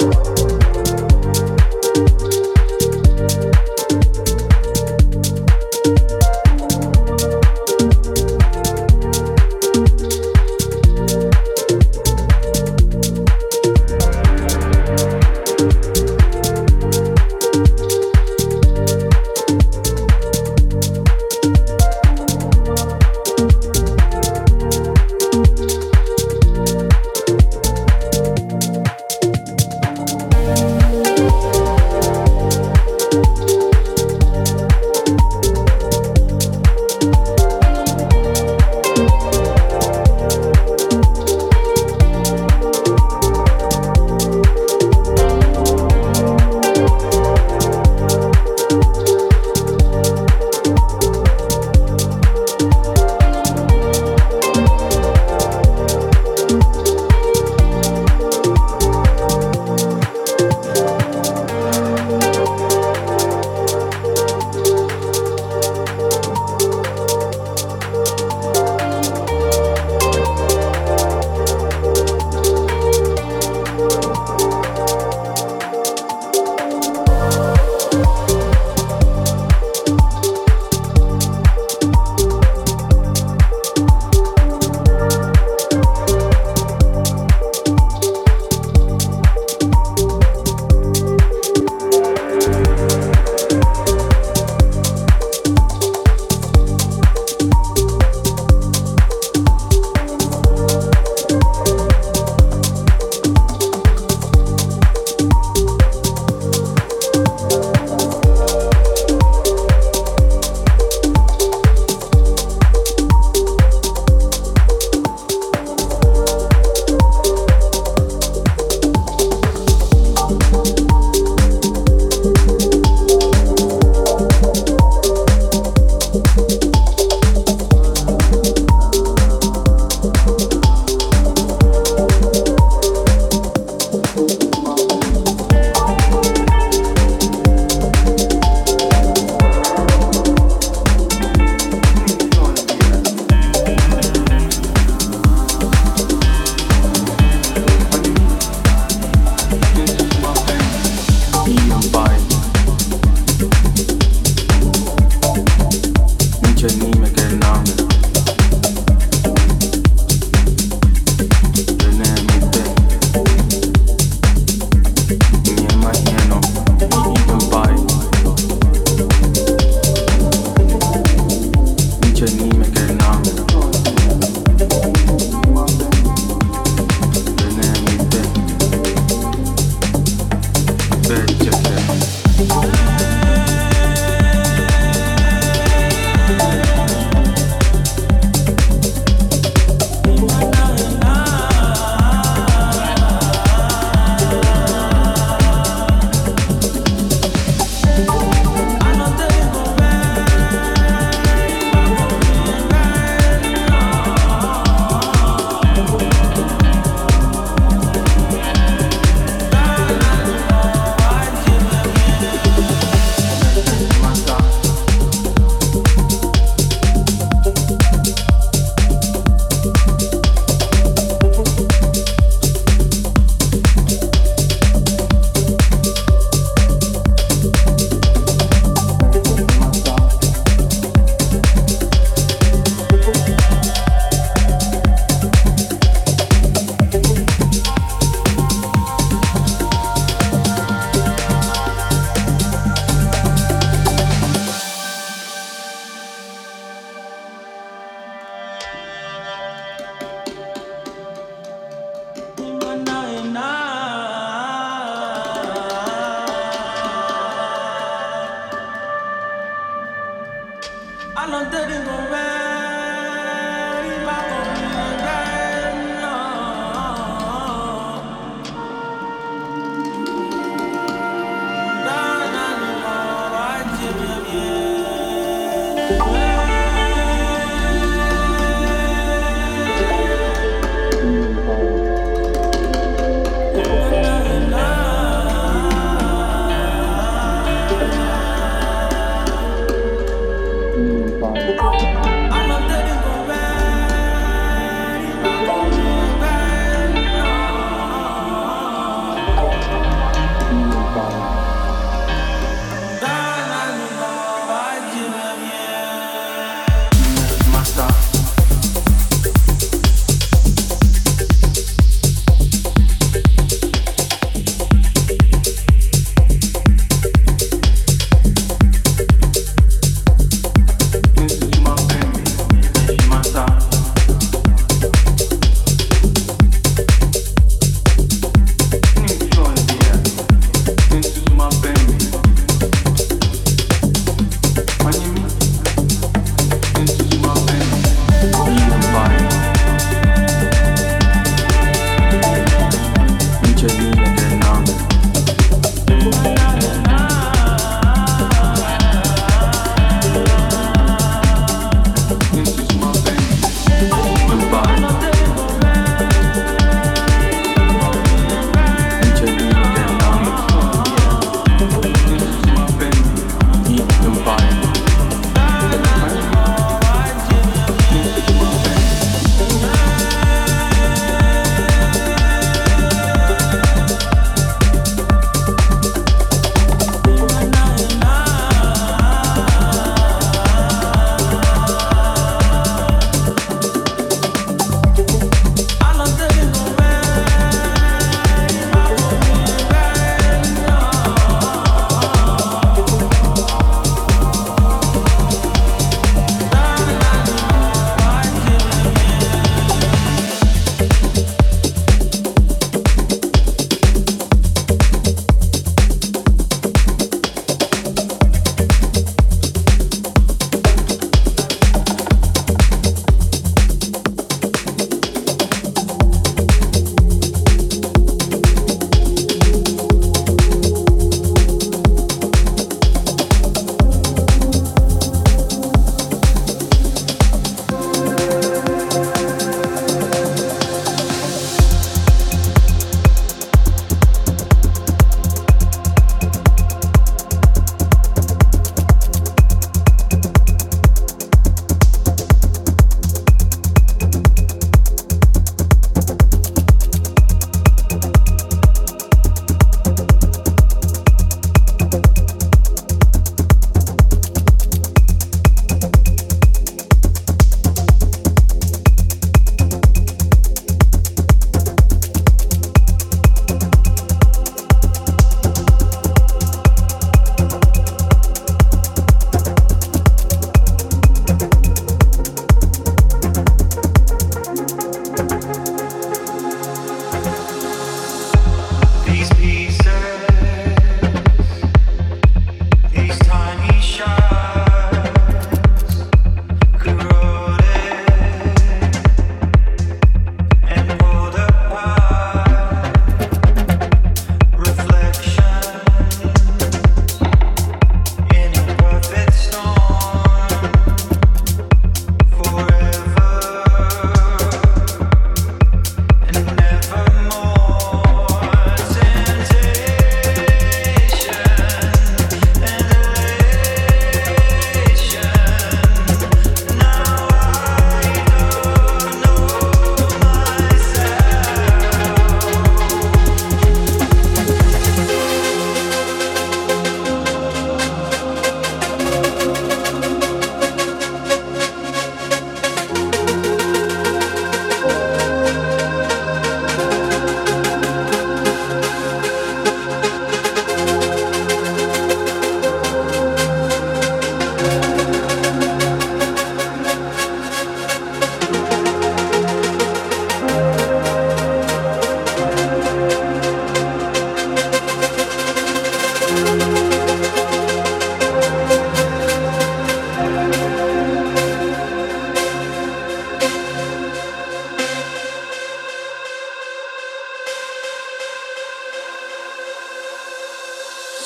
[0.00, 0.29] you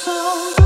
[0.04, 0.63] so